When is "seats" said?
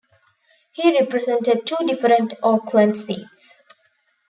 2.97-3.61